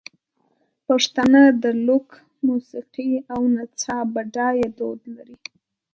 [0.87, 2.07] پښتانه د لوک
[2.47, 5.37] موسیقۍ او نڅا بډایه دود لري.